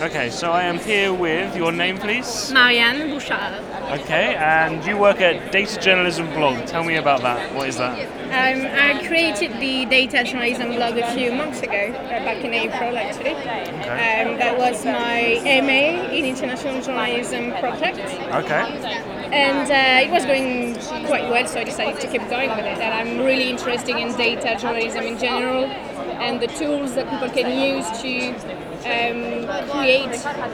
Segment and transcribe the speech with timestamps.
[0.00, 2.50] Okay, so I am here with your name, please.
[2.50, 3.62] Marianne Bouchard.
[4.00, 6.64] Okay, and you work at Data Journalism Blog.
[6.66, 7.54] Tell me about that.
[7.54, 7.98] What is that?
[8.30, 12.96] Um, I created the data journalism blog a few months ago, uh, back in April
[12.96, 13.34] actually.
[13.34, 17.98] Um, that was my MA in International Journalism project.
[17.98, 18.62] Okay.
[19.32, 20.76] And uh, it was going
[21.06, 22.78] quite well, so I decided to keep going with it.
[22.78, 25.68] And I'm really interested in data journalism in general
[26.20, 28.30] and the tools that people can use to
[28.80, 30.10] um, create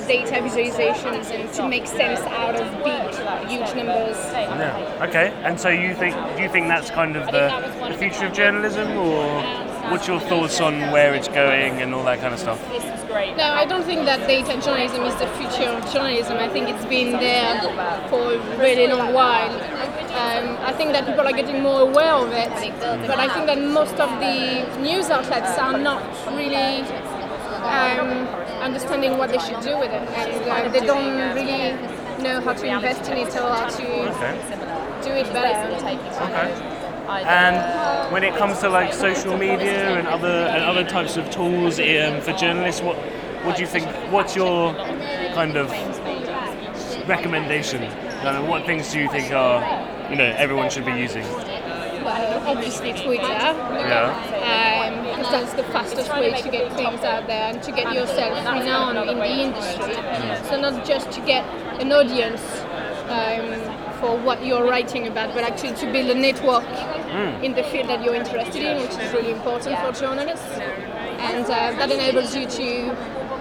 [0.07, 4.17] data visualizations and to make sense out of big, huge numbers.
[4.33, 5.07] Yeah.
[5.09, 5.33] Okay.
[5.45, 7.49] And so you think do you think that's kind of the,
[7.89, 9.43] the future of journalism, or
[9.91, 12.61] what's your thoughts on where it's going and all that kind of stuff?
[13.37, 16.37] No, I don't think that data journalism is the future of journalism.
[16.37, 17.61] I think it's been there
[18.09, 19.51] for a really long while.
[20.17, 22.49] Um, I think that people are getting more aware of it,
[23.07, 24.37] but I think that most of the
[24.81, 26.01] news outlets are not
[26.35, 26.81] really
[27.77, 28.27] um,
[28.63, 31.73] understanding what they should do with it, and uh, they don't really
[32.23, 34.35] know how to invest in it or how to Okay.
[35.05, 35.75] do it better.
[36.27, 36.49] Okay.
[37.09, 41.79] And when it comes to like social media and other and other types of tools
[41.79, 42.97] um, for journalists, what
[43.45, 43.87] what do you think?
[44.11, 44.75] What's your
[45.35, 45.71] kind of
[47.07, 47.83] recommendation?
[48.27, 49.63] Of what things do you think are
[50.11, 51.23] you know everyone should be using?
[51.23, 53.23] Well, obviously Twitter.
[53.23, 55.17] Yeah.
[55.17, 59.09] because that's the fastest way to get things out there and to get yourself renowned
[59.09, 59.95] in the industry.
[60.49, 61.45] So not just to get
[61.81, 62.43] an audience
[63.09, 66.65] um, for what you're writing about, but actually to build a network
[67.43, 70.47] in the field that you're interested in, which is really important for journalists.
[70.47, 72.91] And uh, that enables you to,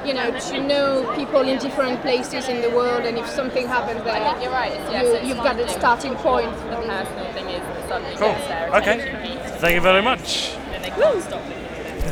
[0.05, 4.03] you know, to know people in different places in the world, and if something happens
[4.03, 4.71] there, You're right.
[4.73, 6.51] It's, you, you've got a starting point.
[6.69, 8.29] the personal thing is that suddenly Cool.
[8.29, 8.75] gets there.
[8.75, 9.57] Okay.
[9.59, 10.55] Thank you very much.